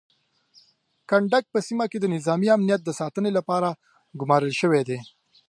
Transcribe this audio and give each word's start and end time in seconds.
کنډک 1.09 1.45
په 1.53 1.59
سیمه 1.67 1.85
کې 1.91 1.97
د 1.99 2.05
نظامي 2.15 2.47
امنیت 2.57 2.81
د 2.83 2.89
ساتنې 2.99 3.31
لپاره 3.37 3.69
ګمارل 4.19 4.53
شوی 4.61 4.81
دی. 4.89 4.99